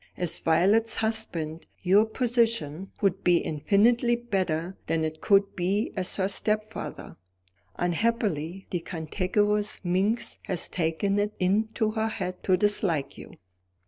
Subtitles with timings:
[0.17, 6.27] As Violet's husband, your position would be infinitely better than it could be as her
[6.27, 7.17] stepfather.
[7.75, 13.31] Unhappily, the cantankerous minx has taken it into her head to dislike you."